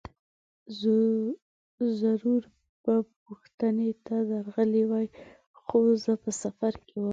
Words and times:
ضرور 2.01 2.41
به 2.83 2.95
پوښتنې 3.23 3.89
ته 4.05 4.15
درغلی 4.29 4.83
وای، 4.89 5.07
خو 5.61 5.77
زه 6.03 6.13
په 6.23 6.29
سفر 6.41 6.73
کې 6.87 6.95
وم. 6.99 7.09